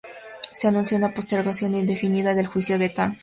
[0.51, 3.19] Se anunció una postergación indefinida del juicio de Tan.